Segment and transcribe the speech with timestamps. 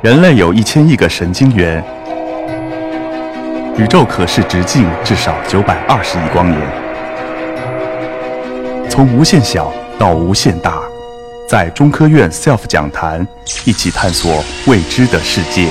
[0.00, 1.82] 人类有一千亿个神经元，
[3.76, 6.60] 宇宙可视直径至少九百二十亿光年。
[8.88, 10.80] 从无限小到无限大，
[11.48, 13.26] 在中科院 SELF 讲坛
[13.64, 15.68] 一起探索未知的世界。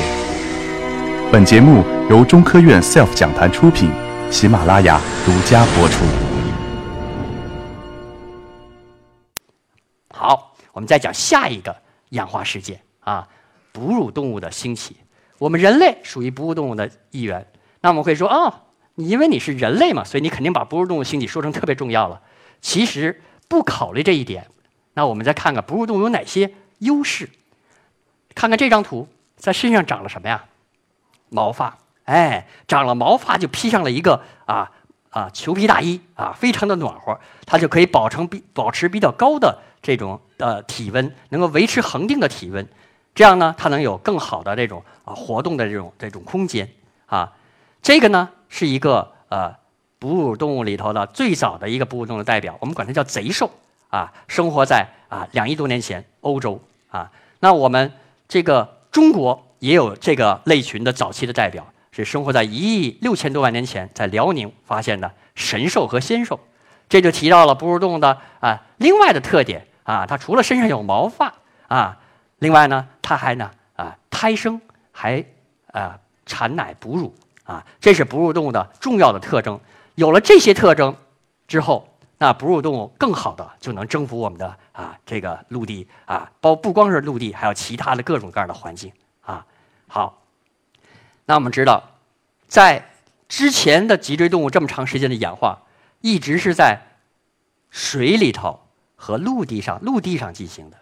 [1.31, 3.89] 本节目由中科院 SELF 讲坛出品，
[4.29, 6.03] 喜马拉雅独家播出。
[10.13, 11.73] 好，我们再讲下一个
[12.09, 13.25] 演化事件啊。
[13.77, 14.97] 哺乳动物的兴起，
[15.37, 17.45] 我们人类属于哺乳动物的一员。
[17.81, 18.51] 那我们会说，哦，
[18.95, 22.19] 你因为你是人类嘛，所以你肯定把哺乳动物兴起说成特别重要了。
[22.59, 24.47] 其实不考虑这一点，
[24.95, 27.29] 那我们再看看哺乳动物有哪些优势。
[28.33, 30.45] 看看这张图，在身上长了什么呀？
[31.29, 34.71] 毛发，哎，长了毛发就披上了一个啊
[35.11, 42.67] 啊裘皮大衣啊，非常的暖和，它就可以保成比保持比较高的这种呃体温，能够维持恒定的体温。
[43.17, 46.69] 这样呢，它能有更好的这种啊活动的这种这种空间
[47.07, 47.33] 啊。
[47.81, 49.51] 这个呢是一个呃
[49.97, 53.49] 哺乳动物里头的最早的一个哺乳动物代表，我们管它叫贼兽
[53.89, 57.11] 啊，生活在啊两亿多年前欧洲啊。
[57.39, 57.91] 那我们
[58.27, 66.39] 这个中国也有这个类群的早期的代表，是生活在一亿六千多万年前在辽宁发现的神兽和仙兽。
[66.87, 71.33] 这就提到了哺乳动物的啊另外的特点啊，它除了身上有毛发
[71.67, 71.97] 啊。
[72.39, 74.59] 另外呢，它还呢啊胎生，
[74.91, 75.23] 还
[75.67, 79.57] 啊产奶哺乳啊，这是哺乳动物的重要的特征。
[79.95, 80.93] 有了这些特征
[81.47, 89.45] 之后，那哺乳动物更好的就能征服我们的啊这个陆地啊，包不光是陆地，还有其他的各种各样的环境啊。
[89.87, 90.21] 好，
[91.23, 91.81] 那我们知道，
[92.45, 92.89] 在
[93.29, 95.59] 之前的脊椎动物这么长时间的演化，
[96.01, 96.81] 一直是在
[97.69, 98.59] 水里头
[98.97, 100.75] 和陆地上陆地上进行的。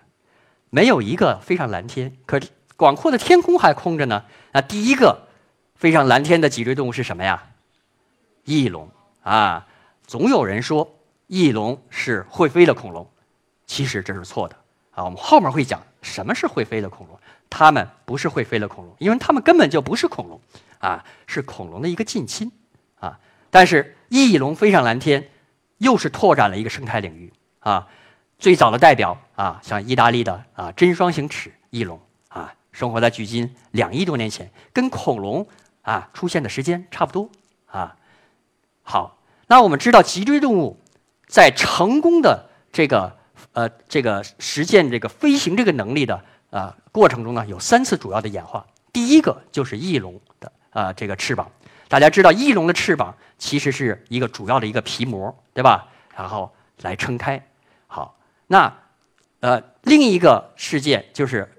[0.76, 2.38] 没有一个飞上蓝天，可
[2.76, 4.26] 广阔的天空还空着呢。
[4.52, 5.30] 那第一个
[5.74, 7.44] 飞上蓝天的脊椎动物是什么呀？
[8.44, 8.90] 翼龙
[9.24, 9.68] 啊！
[10.06, 13.10] 总有人说翼龙是会飞的恐龙，
[13.66, 14.56] 其实这是错的
[14.92, 15.06] 啊。
[15.06, 17.18] 我们后面会讲什么是会飞的恐龙，
[17.50, 20.42] 它们不是会飞的恐龙，因为它们根本就不是恐龙
[20.80, 22.52] 啊，是恐龙的一个近亲
[23.00, 23.18] 啊。
[23.50, 25.30] 但是翼龙飞上蓝天，
[25.78, 27.88] 又是拓展了一个生态领域啊。
[28.38, 35.48] 最早的代表啊，像意大利的啊真双形齿翼龙啊，生活在距今两亿多年前，跟恐龙
[35.82, 37.30] 啊出现的时间差不多
[37.68, 37.96] 啊。
[38.84, 40.80] 好，那我们知道脊椎动物
[41.28, 43.18] 在成功的这个
[43.54, 48.66] 呃这个实现这个飞行这个能力的啊过程中呢，有三次主要的演化。
[48.94, 51.50] 第一个就是翼龙的啊这个翅膀，
[51.88, 55.88] 大家知道翼龙的翅膀其实是一个主要的一个皮膜，对吧？
[56.16, 57.42] 然后来撑开。
[57.88, 58.16] 好
[58.48, 58.72] 那，
[59.40, 61.52] 呃，另一个事件就是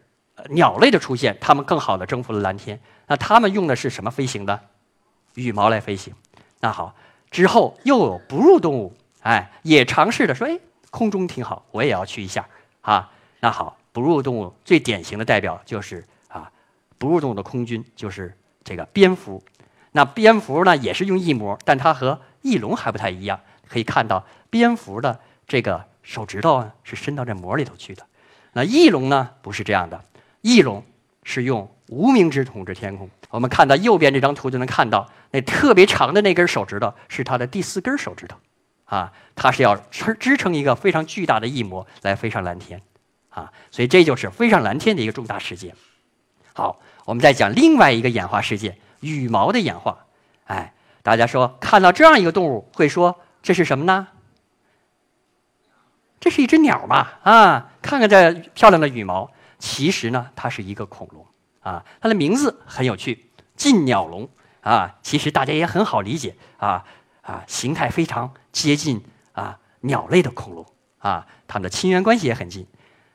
[0.50, 2.80] 鸟类的出现，它们更好的征服了蓝天。
[3.08, 4.60] 那它们用的是什么飞行的？
[5.34, 6.14] 羽毛来飞行。
[6.60, 6.94] 那好，
[7.30, 10.58] 之后又有哺乳动物，哎，也尝试着说，哎，
[10.90, 12.48] 空中挺好，我也要去一下
[12.82, 13.10] 啊。
[13.40, 16.50] 那好，哺乳动物最典型的代表就是啊，
[16.98, 19.42] 哺乳动物的空军就是这个蝙蝠。
[19.90, 23.40] 那蝙蝠呢，也是用翼膜，但它和翼龙还不太一样。
[23.68, 25.84] 可以看到蝙蝠的这个。
[26.06, 28.06] 手指头啊是伸到这膜里头去的，
[28.52, 30.00] 那翼龙呢不是这样的，
[30.40, 30.84] 翼龙
[31.24, 33.10] 是用无名指统治天空。
[33.28, 38.38] 我们看到右边这张图就能看到，那特别长的那根手指头是它的第四根手指头，
[38.84, 42.80] 啊，它是要支支撑一个非常巨大的翼膜来飞上蓝天，
[43.30, 45.74] 啊，所以这就是飞上蓝天的一个重大事件。
[46.52, 50.06] 好，我们再讲另外一个演化事件——羽毛的演化。
[50.44, 50.72] 哎，
[51.02, 54.06] 大家说看到这样一个动物会说这是什么呢？
[56.26, 57.06] 这是一只鸟嘛？
[57.22, 59.30] 啊，看看这漂亮的羽毛。
[59.60, 61.24] 其实呢，它是一个恐龙
[61.60, 61.84] 啊。
[62.00, 64.28] 它的名字很有趣，近鸟龙
[64.60, 64.96] 啊。
[65.02, 66.82] 其实大家也很好理解啊
[67.22, 69.04] 啊，形态非常接近
[69.34, 70.66] 啊鸟类的恐龙
[70.98, 71.24] 啊。
[71.46, 72.66] 它们的亲缘关系也很近。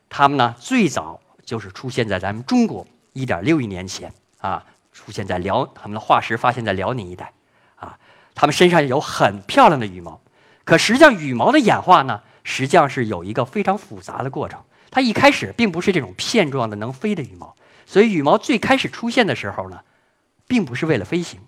[0.08, 7.34] 它们呢，最早就是出现在咱们中国一点六亿年前啊，出现在辽，它们的化石发现在辽宁一带
[7.76, 8.00] 啊。
[8.34, 10.22] 它们身上有很漂亮的羽毛，
[10.64, 12.22] 可实际上羽毛的演化呢？
[12.44, 14.64] 实际上是有一个非常复杂的过程。
[14.90, 17.56] 它一开始并不是这种片状的能飞的羽毛，
[17.86, 19.82] 所以羽毛最开始出现的时候呢，
[20.48, 21.40] 并不是为了飞行。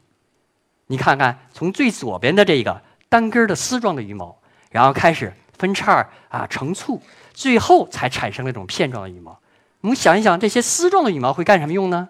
[0.88, 4.38] 你看看，从最左边的这个单根的丝状的羽毛，
[4.72, 7.02] 然后开始分叉啊成簇，
[7.34, 9.40] 最后才产生了这种片状的羽毛。
[9.82, 12.10] 我们想一想，这些丝状的羽毛会干什么用呢？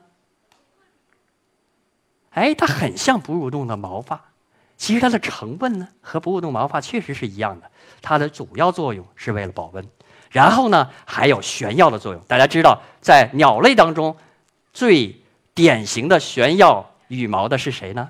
[2.31, 4.32] 哎，它很像哺乳动物的毛发。
[4.83, 7.71] 其实它的成分呢，和哺乳动物毛发确实是一样的。
[8.01, 9.87] 它的主要作用是为了保温，
[10.29, 12.21] 然后呢，还有炫耀的作用。
[12.27, 14.13] 大家知道，在鸟类当中，
[14.73, 15.21] 最
[15.53, 18.09] 典型的炫耀羽毛的是谁呢？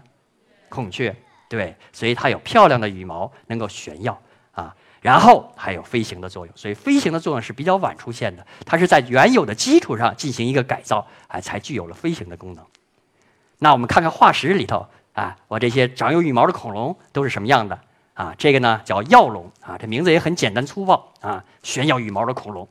[0.67, 1.15] 孔雀，
[1.47, 4.19] 对，所以它有漂亮的羽毛，能够炫耀
[4.53, 4.75] 啊。
[4.99, 12.65] 然后还有飞行的作用，所以飞行的作用是比较晚出现的，它是在原有的基础上进行一个改造，哎，才具有了飞行的功能。
[13.59, 17.79] 那我们看看化石里头啊，我这些长有羽毛的恐龙都是什么样的
[18.13, 18.33] 啊？
[18.37, 22.67] 这个呢叫耀龙啊，这名字也很简单粗暴啊，炫耀羽毛的恐龙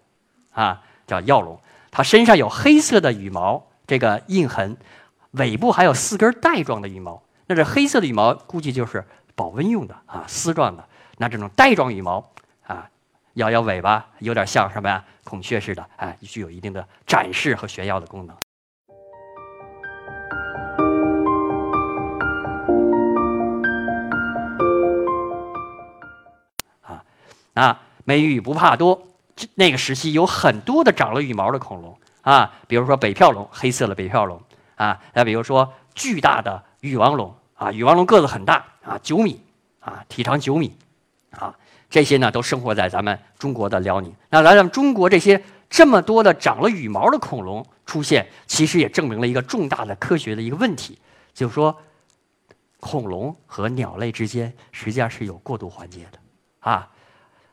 [0.52, 1.58] 啊，叫耀龙。
[1.90, 4.76] 它身上有黑色的羽毛这个印痕，
[5.32, 7.22] 尾部还有四根带状的羽毛。
[7.46, 9.04] 那这黑色的羽毛估计就是
[9.34, 10.84] 保温用的啊，丝状的。
[11.18, 12.28] 那这种带状羽毛
[12.66, 12.88] 啊，
[13.34, 15.04] 摇摇尾巴，有点像什么呀？
[15.22, 18.36] 孔雀似的，哎，具有一定的展示和炫耀的功能。
[27.54, 29.08] 啊，美羽不怕多，
[29.54, 34.40] 那个时期有很多的长了羽毛的恐龙啊，比如说北漂龙，黑色的北漂龙
[34.76, 39.40] 啊，再比如说巨大的羽王龙啊，羽王龙个子很大啊，九米
[39.80, 40.76] 啊，体长九米。
[41.38, 41.56] 啊，
[41.88, 44.14] 这些呢都生活在咱们中国的辽宁。
[44.28, 50.98] 那来咱们中国这些这么多的长了羽毛的恐龙出现，其实也证明了一个重大的科学的一个问题，
[51.32, 51.74] 就是说，
[52.80, 56.18] 恐龙和鸟类之间实际上是有过渡环节的。
[56.60, 56.90] 啊，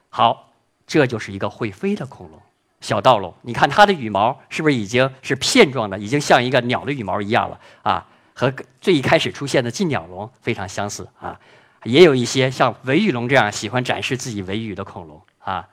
[0.09, 0.51] 好，
[0.85, 2.39] 这就是一个会飞的恐龙
[2.81, 3.33] 小盗龙。
[3.43, 7.59] 你看它的羽毛是不是已经是片状的，已经像一个鸟的羽毛一样了？
[7.83, 11.39] 啊，和最一开始出现的近鸟龙非常相似啊。
[11.83, 15.69] 也有一些像尾羽龙这样喜欢展示自己尾羽的恐龙啊。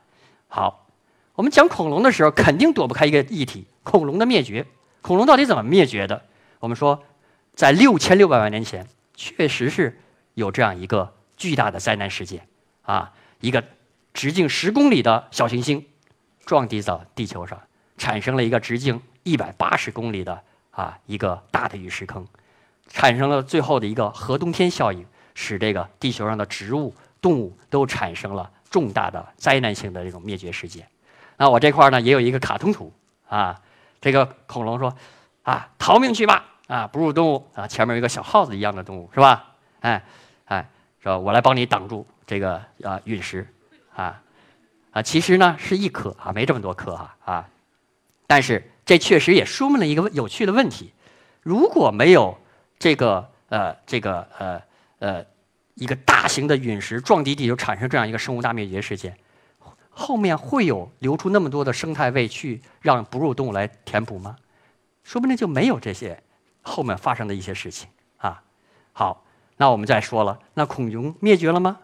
[0.48, 0.86] 好，
[1.34, 4.66] 我们讲恐龙的时候，肯定躲不开一个议题：恐龙的灭绝。
[5.02, 6.22] 恐龙到底怎么灭绝的？
[6.60, 7.02] 我们说，
[7.54, 10.00] 在六千六百万年前，确实是
[10.34, 12.46] 有这样一个巨大的灾难事件
[12.82, 13.62] 啊，一个
[14.16, 15.86] 直径十公里的小行星
[16.44, 17.60] 撞击到地球上，
[17.98, 22.26] 产生了一个直径一百八十公里的啊一个大的陨石坑，
[22.88, 25.06] 产生了最后的一个核冬天效应。
[25.38, 30.88] 使这个地球上的植物、动物都产生了重大的灾难性的这种灭绝事件。
[31.36, 32.90] 那我这块呢也有一个卡通图
[33.28, 33.60] 啊，
[34.00, 34.96] 这个恐龙说
[35.44, 36.42] ：“啊，逃命去吧！
[36.68, 39.44] 啊，哺乳动物啊，前面有一个小耗子一样的动物是吧？
[39.80, 40.02] 哎
[40.46, 40.66] 哎，
[41.02, 43.46] 说我来帮你挡住这个啊陨石
[43.96, 44.22] 啊
[44.92, 47.48] 啊，其实呢是一颗啊，没这么多颗哈啊。
[48.28, 50.92] 但是这确实也说明了一个有趣的问题：
[51.42, 52.38] 如果没有
[52.78, 54.62] 这个呃这个呃。
[54.98, 55.22] 呃，
[55.74, 59.14] 一个大型的陨石撞击地球，产生这样一个生物大灭绝事件，
[59.90, 64.36] 后面会有留出那么多的生态位去让哺乳动物来填补吗？
[65.04, 66.22] 说不定就没有这些
[66.62, 68.42] 后面发生的一些事情啊。
[68.94, 69.22] 好，
[69.58, 71.78] 那我们再说了，那恐龙灭绝了吗？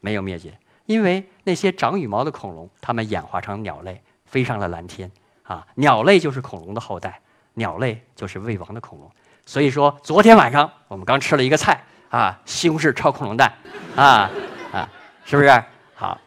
[0.00, 5.10] 没有灭绝，因为那些长羽毛的恐龙，它们演化成鸟类，飞上了蓝天
[5.42, 5.66] 啊。
[5.74, 7.20] 鸟类就是恐龙的后代，
[7.54, 9.10] 鸟类就是未亡的恐龙。
[9.46, 11.84] 所以说，昨天晚上我们刚吃了一个菜。
[12.12, 13.50] 啊，西红柿炒恐龙蛋，
[13.96, 14.30] 啊
[14.70, 14.86] 啊，
[15.24, 15.64] 是不是？
[15.94, 16.20] 好，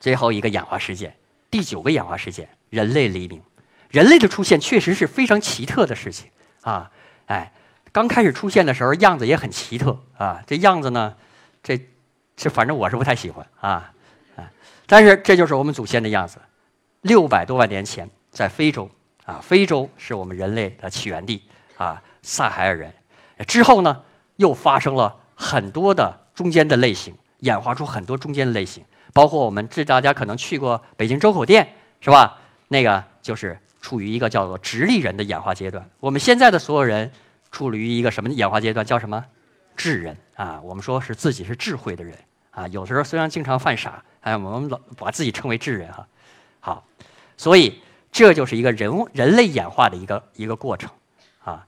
[0.00, 1.14] 最后一个演化事件，
[1.50, 3.42] 第九个演化事件，人类黎明。
[3.90, 6.30] 人类的出现确实是非常奇特的事情
[6.62, 6.90] 啊！
[7.26, 7.52] 哎，
[7.92, 11.14] 刚开始出现的时候样子也很奇特啊，这样子呢，
[11.62, 11.78] 这
[12.36, 13.90] 这反正我是不太喜欢啊
[14.36, 14.50] 啊！
[14.86, 16.38] 但是这就是我们祖先的样子。
[17.00, 18.88] 六百多万年前，在非洲
[19.24, 21.42] 啊，非洲是我们人类的起源地
[21.76, 22.92] 啊，撒海尔人。
[23.46, 24.02] 之后呢？
[24.36, 31.66] 又发生了很多的中间的类型，演化出很多中间的类型，包括我们这大家可能去过北京周口店，
[32.02, 32.38] 是吧？
[32.68, 35.88] 那个就是处于一个叫做直立人的演化阶段。
[36.00, 37.10] 我们现在的所有人
[37.50, 38.84] 处于一个什么演化阶段？
[38.84, 39.24] 叫什么？
[39.76, 40.60] 智人啊！
[40.64, 42.16] 我们说是自己是智慧的人
[42.50, 42.66] 啊。
[42.68, 46.08] 有的时候虽然经常犯傻，哎，我们老把自己称为智人哈。
[46.58, 46.84] 好，
[47.36, 47.80] 所以
[48.10, 50.90] 这就是一个人人类演化的一个一个过程
[51.44, 51.66] 啊。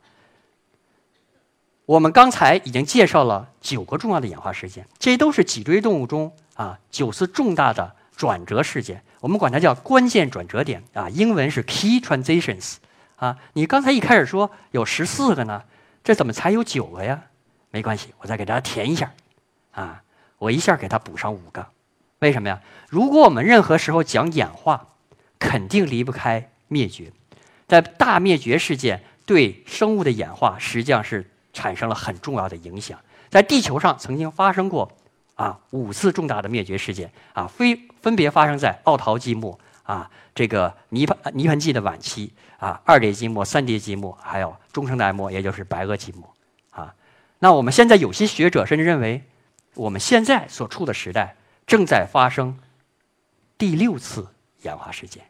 [1.84, 12.76] 我们刚才已经介绍了九个重要的演化事件，这都是脊椎动物中啊九次重大的转折事件，我们管它叫关键转折点啊，英文是 key transitions
[13.16, 13.38] 啊。
[13.52, 15.62] 你刚才一开始说有十四个呢，
[16.02, 17.22] 这怎么才有九个呀？
[17.70, 19.12] 没关系，我再给大家填一下
[19.72, 20.02] 啊，
[20.38, 21.66] 我一下给它补上五个。
[22.18, 22.60] 为什么呀？
[22.88, 24.88] 如果我们任何时候讲演化，
[25.38, 27.12] 肯定离不开灭绝，
[27.66, 31.30] 在大灭绝事件对生物的演化实际上是。
[31.50, 34.92] 产生了很重要的影响，在地球上曾经发生过
[35.34, 46.32] 啊五次重大的灭绝事件啊，非分别发生在奥陶纪末啊，这个泥盆泥盆纪的晚期啊，二叠纪末、三叠纪末，还有中生代末，也就是白垩纪末。
[47.38, 49.22] 那我们现在有些学者甚至认为，
[49.74, 52.58] 我们现在所处的时代正在发生
[53.56, 54.26] 第六次
[54.62, 55.24] 演化事件，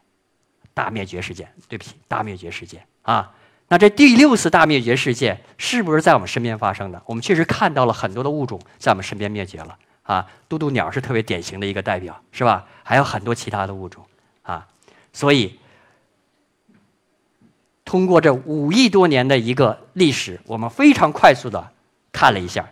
[0.73, 1.51] 大灭绝事件。
[1.67, 3.33] 对不起，大灭绝事件啊。
[3.67, 6.99] 那这第六次大灭绝事件是不是在我们身边发生的？
[7.05, 12.65] 我们确实看到了很多的物种在我们身边灭绝了啊，渡渡鸟是特别典型的一个代表，是吧？
[12.81, 14.03] 还有很多其他的物种
[14.41, 14.67] 啊，
[15.13, 15.59] 所以
[17.85, 21.71] 通过这五亿多年的一个历史，我们非常快速的
[22.11, 22.69] 看了一下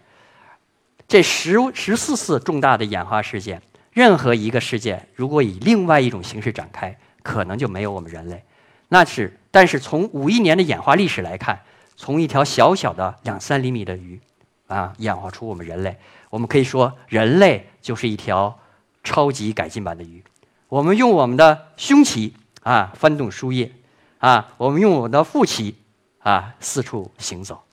[1.07, 8.43] 这十十四次重大的演化事件，任何一个事件如果以另外一种形式展开，可能就没有我们人类。
[8.89, 11.61] 那是，但是从五亿年的演化历史来看，
[11.95, 14.19] 从一条小小的两三厘米的鱼，
[14.67, 15.97] 啊，演化出我们人类，
[16.29, 18.59] 我们可以说人类就是一条
[19.03, 20.23] 超级改进版的鱼。
[20.69, 23.71] 我们用我们的胸鳍啊翻动树叶，
[24.19, 25.75] 啊，我们用我们的腹鳍
[26.19, 27.63] 啊四处行走，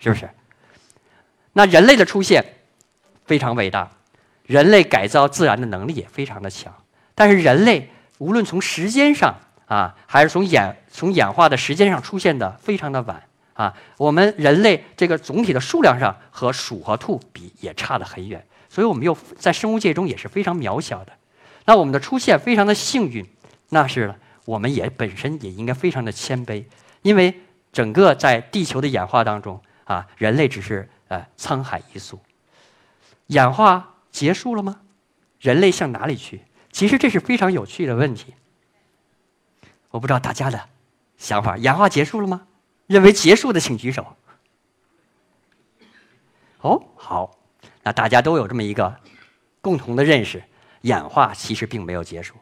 [0.00, 0.28] 是不是？
[1.52, 2.44] 那人类的出现
[3.24, 3.90] 非常伟大，
[4.44, 6.72] 人类改造自然的能力也非常的强，
[7.14, 9.34] 但是人类无论从时间上，
[9.66, 13.22] 啊，还是从演从演化的时间上出现的非常的晚
[13.54, 13.74] 啊。
[13.96, 21.12] 我们人类这个总体的数量上和鼠和兔比也差得很远，所以我们又在生物界中也是非常渺小的。
[21.66, 23.24] 那我们的出现非常的幸运，
[23.68, 24.14] 那是
[24.44, 26.64] 我们也本身也应该非常的谦卑，
[27.02, 27.32] 因为
[27.72, 32.18] 整个在地球的演化当中啊，人类只是呃沧海一粟。
[33.26, 34.80] 演化结束了吗？
[35.38, 36.42] 人类向哪里去？
[36.72, 38.34] 其实这是非常有趣的问题。
[39.90, 40.68] 我不知道大家的
[41.18, 42.46] 想法，演化结束了吗？
[42.86, 44.16] 认为结束的请举手。
[46.60, 47.38] 哦，好，
[47.82, 48.94] 那大家都有这么一个
[49.60, 50.42] 共同的认识：
[50.82, 52.34] 演化其实并没有结束，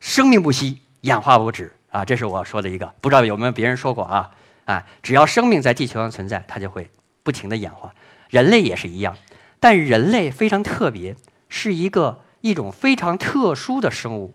[0.00, 2.04] 生命不息，演化不止啊！
[2.04, 4.30] 这是我说的一个，不知道有没有别人说过啊？
[4.64, 6.90] 啊，只要生命在地球上存在，它就会
[7.22, 7.94] 不停的演化。
[8.30, 9.16] 人类也是一样，
[9.60, 11.16] 但人类非常特别，
[11.48, 14.34] 是一个一种非常特殊的生物。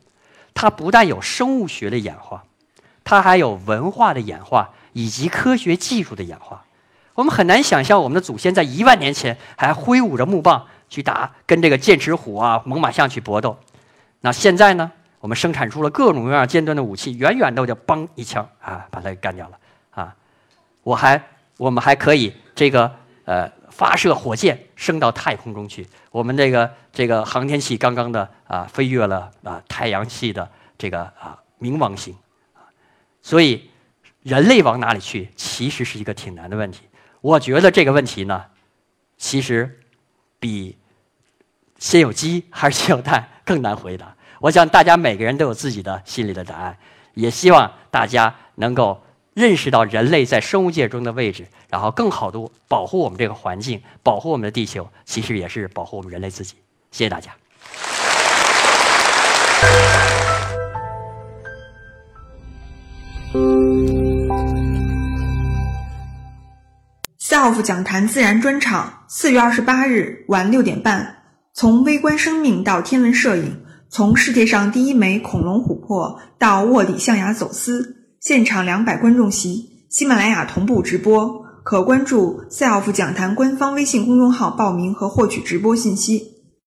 [0.54, 2.44] 它不但有生物学的演化，
[3.04, 6.66] 它还有文化的演化以及科学技术的演化。
[7.16, 13.58] 我们很难想象，我们的祖先在一万年前还挥舞着木棒去打跟这个剑齿虎啊、猛犸象去搏斗。
[14.22, 14.92] 那现在呢？
[15.20, 19.58] 我们生产出了各种各样尖端的武器，远远的就嘣一枪啊，把它给干掉了
[19.90, 20.16] 啊！
[20.84, 21.22] 我还，
[21.58, 23.56] 我们还可以这个呃。
[23.78, 30.50] 发射火箭升到太空中去，我们这个这个航天器刚刚的啊飞越了啊太阳系的
[30.80, 32.16] 这个啊冥王星，
[33.22, 33.70] 所以
[34.24, 36.88] 人类往哪里去，其实是一个挺难的问题。
[37.22, 38.46] 我觉得这个问题呢，
[39.16, 39.80] 其实
[40.40, 40.76] 比
[41.78, 44.16] 先有鸡还是先有蛋更难回答。
[44.40, 46.76] 我想大家每个人都有自己的心里的答案，
[47.14, 49.04] 也希望大家能够。
[49.38, 56.56] 认识到人类在生物界中的位置，然后更好的保护我们这个环境，保护我们的地球，其实也是保护我们人类自己。
[56.92, 57.32] 谢谢大家。
[67.20, 77.98] SELF 讲坛自然专场，四月二十八日晚六点半，从微观生命到天文摄影，从世界上第一枚恐龙琥珀到卧底象牙走私。
[78.22, 86.37] 现场两百观众席，喜马拉雅同步直播，可关注 SELF 讲坛官方微信公众号报名和获取直播信息。